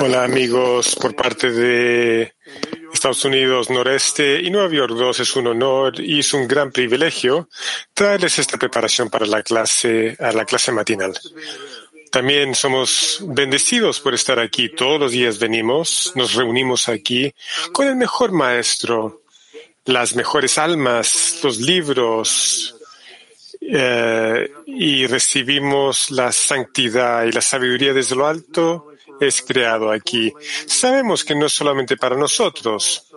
[0.00, 2.34] Hola amigos, por parte de
[2.92, 7.48] Estados Unidos Noreste y Nueva York 2 es un honor y es un gran privilegio
[7.94, 11.18] traerles esta preparación para la clase, a la clase matinal.
[12.10, 14.68] También somos bendecidos por estar aquí.
[14.68, 17.34] Todos los días venimos, nos reunimos aquí
[17.72, 19.22] con el mejor maestro,
[19.86, 22.76] las mejores almas, los libros,
[23.70, 28.88] eh, y recibimos la santidad y la sabiduría desde lo alto,
[29.20, 30.32] es creado aquí.
[30.66, 33.12] Sabemos que no es solamente para nosotros,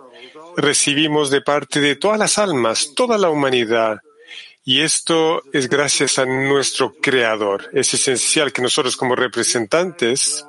[0.56, 4.00] recibimos de parte de todas las almas, toda la humanidad.
[4.64, 7.70] Y esto es gracias a nuestro Creador.
[7.72, 10.44] Es esencial que nosotros como representantes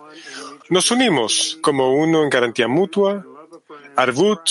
[0.69, 3.25] nos unimos como uno en garantía mutua,
[3.95, 4.49] Arvut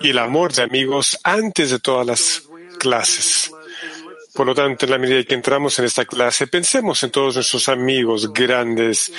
[0.00, 2.42] y el amor de amigos antes de todas las
[2.78, 3.50] clases.
[4.36, 7.70] Por lo tanto, en la medida que entramos en esta clase, pensemos en todos nuestros
[7.70, 9.10] amigos grandes,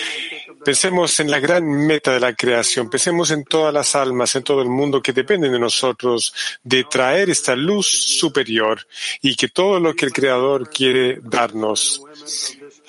[0.64, 4.62] pensemos en la gran meta de la creación, pensemos en todas las almas, en todo
[4.62, 8.86] el mundo que dependen de nosotros, de traer esta luz superior
[9.20, 12.00] y que todo lo que el Creador quiere darnos.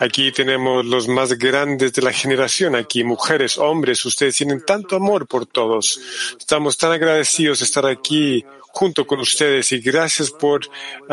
[0.01, 5.27] Aquí tenemos los más grandes de la generación, aquí mujeres, hombres, ustedes tienen tanto amor
[5.27, 6.01] por todos.
[6.39, 10.61] Estamos tan agradecidos de estar aquí junto con ustedes y gracias por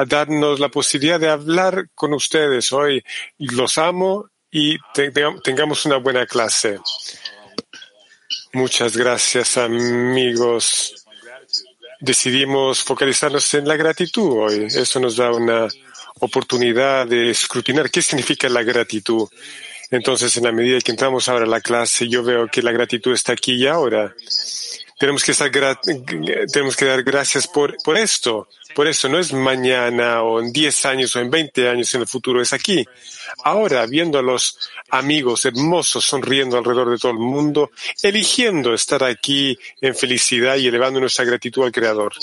[0.07, 3.03] darnos la posibilidad de hablar con ustedes hoy.
[3.39, 4.77] Los amo y
[5.43, 6.79] tengamos una buena clase.
[8.53, 11.05] Muchas gracias, amigos.
[11.99, 14.65] Decidimos focalizarnos en la gratitud hoy.
[14.65, 15.67] Eso nos da una
[16.19, 19.27] oportunidad de escrutinar qué significa la gratitud.
[19.91, 23.13] Entonces, en la medida que entramos ahora a la clase, yo veo que la gratitud
[23.13, 24.15] está aquí y ahora.
[24.97, 25.51] Tenemos que, estar
[26.51, 28.47] tenemos que dar gracias por, por esto.
[28.73, 32.07] Por eso no es mañana o en 10 años o en 20 años en el
[32.07, 32.85] futuro, es aquí.
[33.43, 34.57] Ahora, viendo a los
[34.89, 37.71] amigos hermosos sonriendo alrededor de todo el mundo,
[38.01, 42.13] eligiendo estar aquí en felicidad y elevando nuestra gratitud al Creador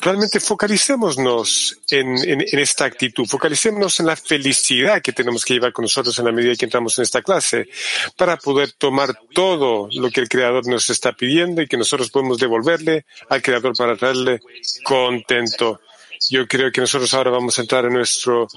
[0.00, 2.16] realmente focalicémonos en,
[2.58, 6.54] esta actitud, focalicémonos en la felicidad que tenemos que llevar con nosotros en la medida
[6.54, 7.68] que entramos en esta clase,
[8.16, 12.38] para poder tomar todo lo que el Creador nos está pidiendo y que nosotros podemos
[12.38, 14.40] devolverle al Creador para traerle
[14.84, 15.80] contento.
[16.30, 18.48] Yo creo que nosotros ahora vamos a entrar en nuestro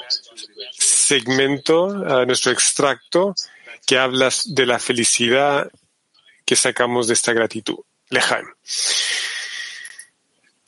[0.77, 3.35] segmento, a nuestro extracto,
[3.85, 5.69] que habla de la felicidad
[6.45, 7.77] que sacamos de esta gratitud.
[8.09, 8.45] Lejaim.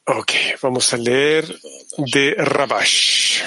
[0.03, 0.31] Ok,
[0.61, 1.45] vamos a leer
[1.97, 3.43] de Rabash.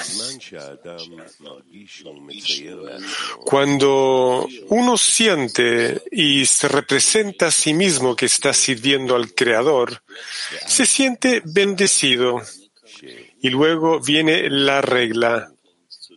[3.45, 10.01] Cuando uno siente y se representa a sí mismo que está sirviendo al Creador,
[10.65, 12.41] se siente bendecido.
[13.41, 15.51] Y luego viene la regla.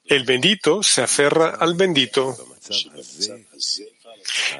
[0.04, 2.36] El bendito se aferra al bendito.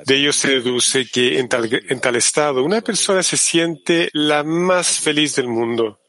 [0.04, 4.42] De ello se deduce que en tal, en tal estado una persona se siente la
[4.42, 6.00] más feliz del mundo.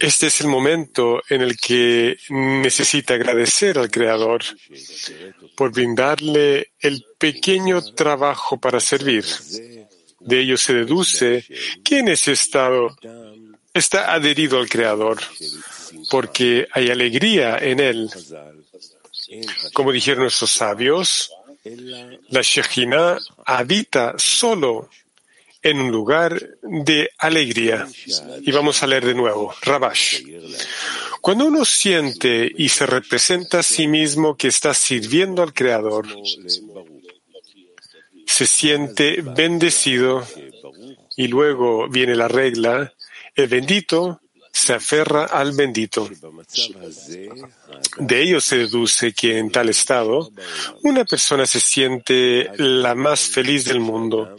[0.00, 4.42] Este es el momento en el que necesita agradecer al Creador
[5.54, 9.24] por brindarle el pequeño trabajo para servir.
[10.20, 11.44] De ello se deduce
[11.84, 12.96] que en ese estado
[13.74, 15.18] está adherido al Creador,
[16.10, 18.10] porque hay alegría en él.
[19.74, 21.30] Como dijeron nuestros sabios,
[22.28, 24.88] la Shekhinah habita solo
[25.62, 27.86] en un lugar de alegría.
[28.42, 30.22] Y vamos a leer de nuevo, Rabash.
[31.20, 36.06] Cuando uno siente y se representa a sí mismo que está sirviendo al Creador,
[38.26, 40.24] se siente bendecido
[41.16, 42.92] y luego viene la regla,
[43.34, 44.20] el bendito
[44.52, 46.08] se aferra al bendito.
[47.98, 50.30] De ello se deduce que en tal estado
[50.82, 54.36] una persona se siente la más feliz del mundo.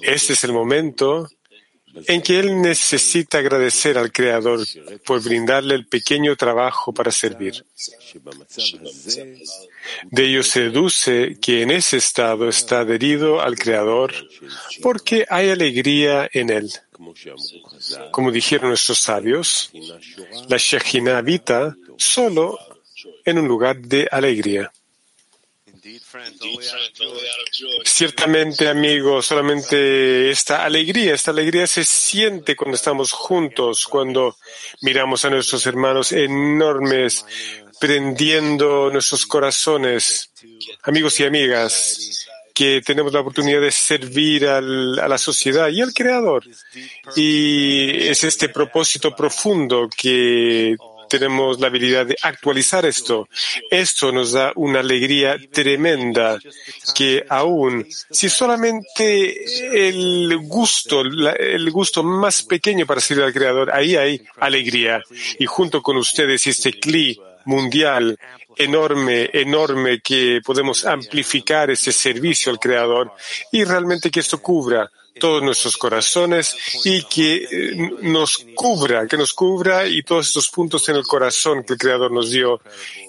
[0.00, 1.28] Este es el momento
[2.06, 4.60] en que él necesita agradecer al Creador
[5.04, 7.64] por brindarle el pequeño trabajo para servir.
[10.10, 14.12] De ello se deduce que en ese estado está adherido al Creador
[14.80, 16.70] porque hay alegría en él.
[18.10, 19.70] Como dijeron nuestros sabios,
[20.48, 22.58] la Shekhinah habita solo
[23.24, 24.72] en un lugar de alegría.
[27.84, 34.36] Ciertamente, amigo, solamente esta alegría, esta alegría se siente cuando estamos juntos, cuando
[34.82, 37.24] miramos a nuestros hermanos enormes,
[37.80, 40.30] prendiendo nuestros corazones,
[40.82, 46.44] amigos y amigas, que tenemos la oportunidad de servir a la sociedad y al Creador.
[47.16, 50.76] Y es este propósito profundo que
[51.12, 53.28] tenemos la habilidad de actualizar esto.
[53.70, 56.38] Esto nos da una alegría tremenda
[56.94, 59.44] que aún si solamente
[59.88, 65.02] el gusto, el gusto más pequeño para servir al Creador, ahí hay alegría.
[65.38, 68.18] Y junto con ustedes este CLI mundial
[68.56, 73.12] enorme, enorme que podemos amplificar ese servicio al Creador
[73.50, 79.32] y realmente que esto cubra todos nuestros corazones y que eh, nos cubra, que nos
[79.32, 82.60] cubra y todos estos puntos en el corazón que el Creador nos dio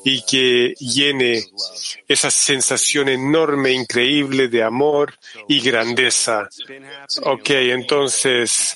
[0.03, 1.43] y que llene
[2.07, 5.13] esa sensación enorme, increíble de amor
[5.47, 6.47] y grandeza.
[7.23, 8.75] Ok, entonces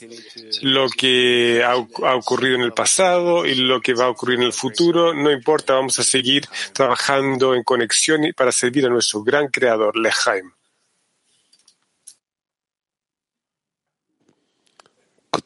[0.62, 4.46] lo que ha, ha ocurrido en el pasado y lo que va a ocurrir en
[4.46, 9.48] el futuro, no importa, vamos a seguir trabajando en conexión para servir a nuestro gran
[9.48, 10.57] Creador, Lejaim.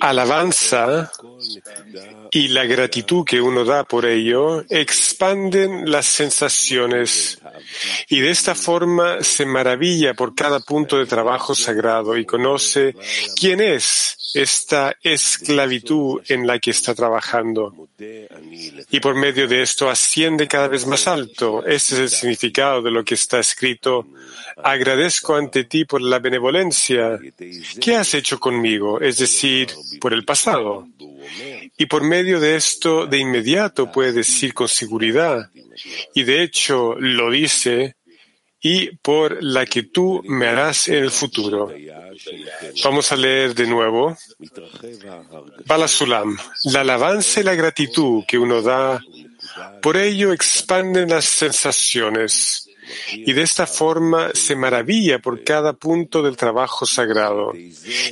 [0.00, 1.10] alabanza
[2.30, 7.40] y la gratitud que uno da por ello expanden las sensaciones
[8.08, 12.94] y de esta forma se maravilla por cada punto de trabajo sagrado y conoce
[13.38, 17.88] quién es esta esclavitud en la que está trabajando.
[18.90, 21.64] Y por medio de esto asciende cada vez más alto.
[21.66, 24.06] Este es el significado de lo que está escrito.
[24.62, 27.18] Agradezco ante ti por la benevolencia.
[27.80, 29.00] ¿Qué has hecho conmigo?
[29.00, 29.68] Es decir,
[30.00, 30.88] por el pasado.
[31.76, 35.50] Y por medio de esto, de inmediato puede decir con seguridad,
[36.14, 37.96] y de hecho lo dice,
[38.60, 41.72] y por la que tú me harás en el futuro.
[42.82, 44.16] Vamos a leer de nuevo.
[45.66, 49.00] Balasulam, la alabanza y la gratitud que uno da,
[49.80, 52.67] por ello expanden las sensaciones
[53.12, 57.52] y de esta forma se maravilla por cada punto del trabajo sagrado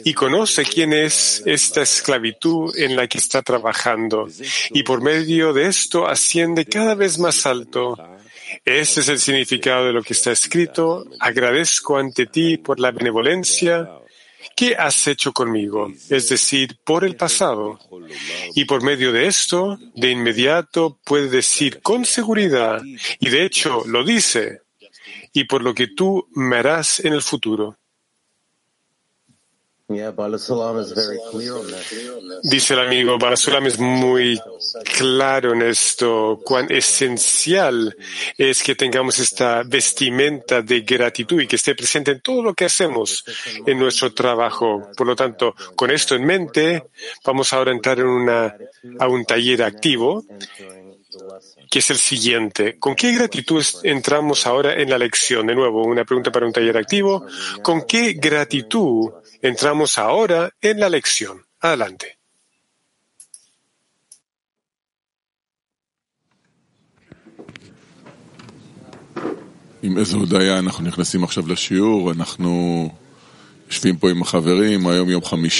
[0.04, 4.28] y conoce quién es esta esclavitud en la que está trabajando
[4.70, 7.96] y por medio de esto asciende cada vez más alto.
[8.64, 11.04] Ese es el significado de lo que está escrito.
[11.20, 13.88] Agradezco ante ti por la benevolencia
[14.56, 15.92] ¿Qué has hecho conmigo?
[16.08, 17.78] Es decir, por el pasado.
[18.54, 22.82] Y por medio de esto, de inmediato puede decir con seguridad,
[23.20, 24.62] y de hecho lo dice,
[25.36, 27.76] y por lo que tú me harás en el futuro.
[32.42, 34.40] Dice el amigo, Balasulam es muy
[34.96, 37.94] claro en esto, cuán esencial
[38.38, 42.64] es que tengamos esta vestimenta de gratitud y que esté presente en todo lo que
[42.64, 43.22] hacemos
[43.66, 44.88] en nuestro trabajo.
[44.96, 46.84] Por lo tanto, con esto en mente,
[47.26, 48.56] vamos ahora a entrar en una,
[48.98, 50.24] a un taller activo
[51.69, 52.77] que es el siguiente.
[52.79, 55.47] ¿Con qué gratitud entramos ahora en la lección?
[55.47, 57.25] De nuevo, una pregunta para un taller activo.
[57.61, 61.43] ¿Con qué gratitud Entramos ahora en la lección.
[61.61, 62.17] Adelante.
[69.83, 72.89] עם איזו הודיה אנחנו נכנסים עכשיו לשיעור, אנחנו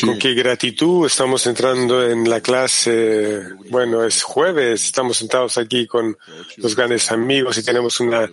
[0.07, 3.43] Con qué gratitud estamos entrando en la clase.
[3.71, 6.17] Bueno, es jueves, estamos sentados aquí con
[6.59, 8.31] los grandes amigos y tenemos una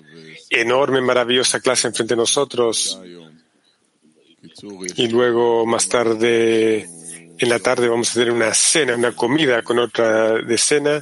[0.49, 2.99] enorme, maravillosa clase enfrente de nosotros.
[4.95, 6.87] Y luego, más tarde,
[7.37, 11.01] en la tarde, vamos a tener una cena, una comida con otra decena.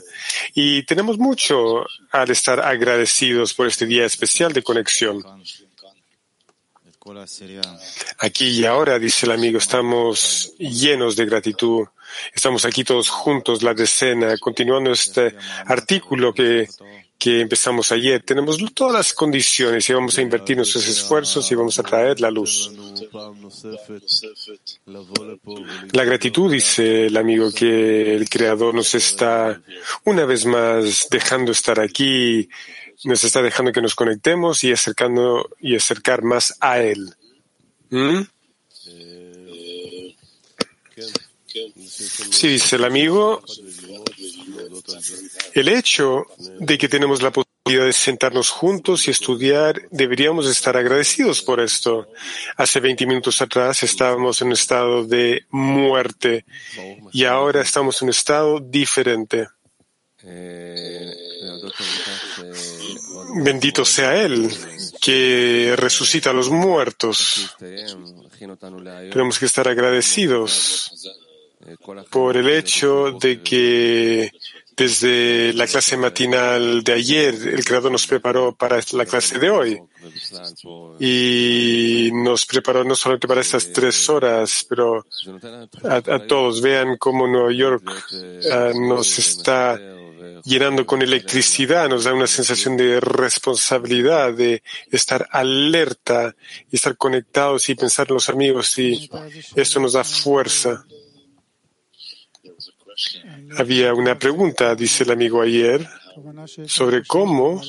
[0.54, 5.24] Y tenemos mucho al estar agradecidos por este día especial de conexión.
[8.20, 11.88] Aquí y ahora, dice el amigo, estamos llenos de gratitud.
[12.31, 16.67] Estamos aquí todos juntos, la decena, continuando este artículo que
[17.22, 18.24] que empezamos ayer.
[18.24, 22.31] Tenemos todas las condiciones y vamos a invertir nuestros esfuerzos y vamos a traer la
[22.31, 22.72] luz.
[25.91, 29.62] La gratitud, dice el amigo, que el Creador nos está
[30.03, 32.50] una vez más dejando estar aquí,
[33.03, 37.15] nos está dejando que nos conectemos y acercando y acercar más a Él.
[37.89, 38.22] ¿Mm?
[42.31, 43.43] Sí, dice el amigo,
[45.53, 46.25] el hecho
[46.60, 52.08] de que tenemos la posibilidad de sentarnos juntos y estudiar, deberíamos estar agradecidos por esto.
[52.55, 56.46] Hace 20 minutos atrás estábamos en un estado de muerte
[57.12, 59.48] y ahora estamos en un estado diferente.
[63.36, 64.50] Bendito sea Él
[65.02, 67.56] que resucita a los muertos.
[69.12, 70.92] Tenemos que estar agradecidos
[72.10, 74.32] por el hecho de que
[74.76, 79.82] desde la clase matinal de ayer, el Creador nos preparó para la clase de hoy.
[81.00, 85.06] Y nos preparó no solamente para estas tres horas, pero
[85.84, 86.62] a, todos.
[86.62, 87.84] Vean cómo Nueva York
[88.14, 89.80] uh, nos está
[90.44, 96.36] llenando con electricidad, nos da una sensación de responsabilidad, de estar alerta
[96.70, 99.10] y estar conectados y pensar en los amigos y
[99.56, 100.86] esto nos da fuerza.
[103.58, 105.88] Había una pregunta, dice el amigo ayer,
[106.66, 107.62] sobre cómo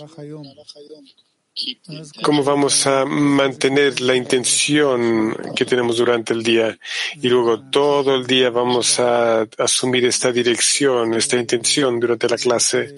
[2.22, 6.78] cómo vamos a mantener la intención que tenemos durante el día
[7.20, 12.94] y luego todo el día vamos a asumir esta dirección, esta intención durante la clase.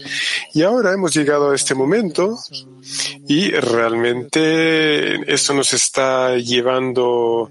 [0.53, 2.39] Y ahora hemos llegado a este momento
[3.27, 7.51] y realmente eso nos está llevando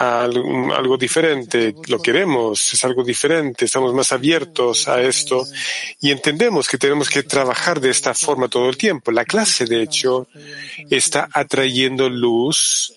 [0.00, 5.46] algo, diferente, lo queremos, es algo diferente, estamos más abiertos a esto
[6.00, 9.10] y entendemos que tenemos que trabajar de esta forma todo el tiempo.
[9.10, 10.26] La clase, de hecho,
[10.88, 12.94] está atrayendo luz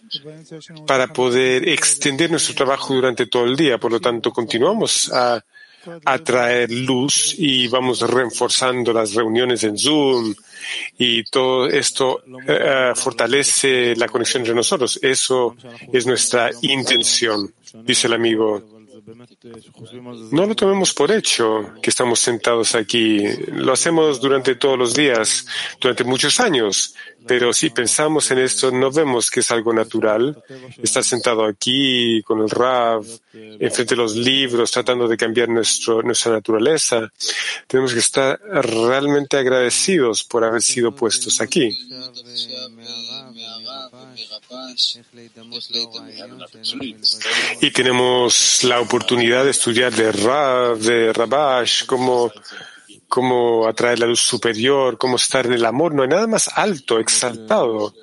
[0.88, 3.78] para poder extender nuestro trabajo durante todo el día.
[3.78, 5.44] Por lo tanto, continuamos a
[6.06, 10.34] atraer luz y vamos reforzando las reuniones en Zoom
[10.98, 15.00] y todo esto eh, fortalece la conexión entre nosotros.
[15.02, 15.56] Eso
[15.92, 17.54] es nuestra intención,
[17.84, 18.83] dice el amigo.
[20.32, 23.22] No lo tomemos por hecho que estamos sentados aquí.
[23.52, 25.46] Lo hacemos durante todos los días,
[25.80, 26.96] durante muchos años.
[27.26, 30.42] Pero si pensamos en esto, no vemos que es algo natural.
[30.82, 36.34] Estar sentado aquí con el Rav, enfrente de los libros, tratando de cambiar nuestro, nuestra
[36.34, 37.12] naturaleza.
[37.68, 41.70] Tenemos que estar realmente agradecidos por haber sido puestos aquí.
[47.62, 52.32] Y tenemos la oportunidad de estudiar de Rav, de Rabash, cómo,
[53.08, 55.94] cómo atraer la luz superior, cómo estar en el amor.
[55.94, 57.94] No hay nada más alto, exaltado,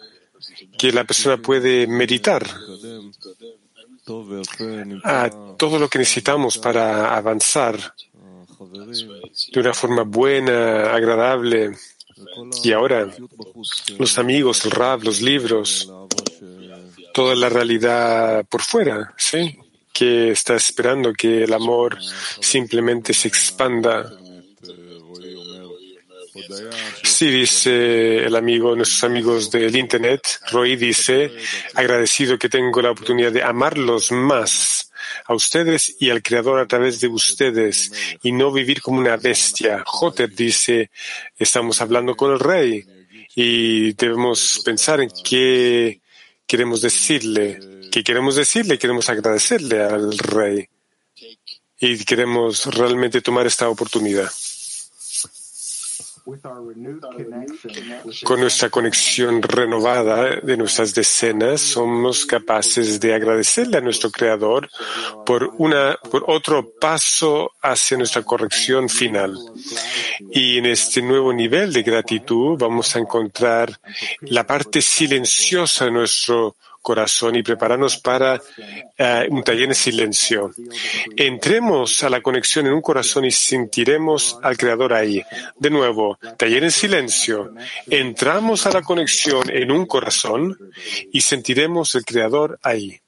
[0.78, 2.46] que la persona puede meditar
[5.04, 7.94] a todo lo que necesitamos para avanzar
[9.52, 11.76] de una forma buena, agradable.
[12.62, 13.10] Y ahora,
[13.98, 15.90] los amigos, el rap, los libros,
[17.12, 19.58] toda la realidad por fuera, ¿sí?
[19.92, 21.98] Que está esperando que el amor
[22.40, 24.10] simplemente se expanda.
[27.02, 31.32] Sí, dice el amigo, nuestros amigos del Internet, Roy dice,
[31.74, 34.90] agradecido que tengo la oportunidad de amarlos más
[35.26, 39.82] a ustedes y al Creador a través de ustedes y no vivir como una bestia.
[39.84, 40.90] Joter dice,
[41.36, 42.84] estamos hablando con el Rey
[43.34, 46.00] y debemos pensar en qué
[46.50, 47.60] queremos decirle,
[47.92, 50.68] qué queremos decirle, queremos agradecerle al Rey
[51.78, 54.32] y queremos realmente tomar esta oportunidad.
[58.24, 64.68] Con nuestra conexión renovada de nuestras decenas, somos capaces de agradecerle a nuestro Creador
[65.24, 69.36] por, una, por otro paso hacia nuestra corrección final.
[70.30, 73.80] Y en este nuevo nivel de gratitud vamos a encontrar
[74.22, 76.56] la parte silenciosa de nuestro
[76.90, 78.40] corazón y prepararnos para
[78.98, 80.50] eh, un taller en silencio.
[81.16, 85.22] Entremos a la conexión en un corazón y sentiremos al Creador ahí.
[85.56, 87.54] De nuevo, taller en silencio.
[87.88, 90.58] Entramos a la conexión en un corazón
[91.12, 93.00] y sentiremos el Creador ahí.